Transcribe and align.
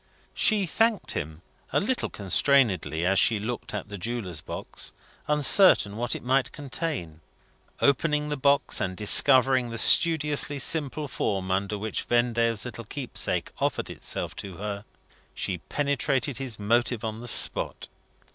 She 0.33 0.65
thanked 0.65 1.11
him, 1.11 1.43
a 1.71 1.79
little 1.79 2.09
constrainedly, 2.09 3.05
as 3.05 3.19
she 3.19 3.39
looked 3.39 3.71
at 3.71 3.87
the 3.89 3.99
jeweller's 3.99 4.41
box, 4.41 4.93
uncertain 5.27 5.95
what 5.95 6.15
it 6.15 6.23
might 6.23 6.51
contain. 6.51 7.21
Opening 7.81 8.29
the 8.29 8.35
box, 8.35 8.81
and 8.81 8.97
discovering 8.97 9.69
the 9.69 9.77
studiously 9.77 10.57
simple 10.57 11.07
form 11.07 11.51
under 11.51 11.77
which 11.77 12.01
Vendale's 12.05 12.65
little 12.65 12.85
keepsake 12.85 13.51
offered 13.59 13.91
itself 13.91 14.35
to 14.37 14.57
her, 14.57 14.85
she 15.35 15.59
penetrated 15.59 16.39
his 16.39 16.57
motive 16.57 17.03
on 17.05 17.21
the 17.21 17.27
spot. 17.27 17.87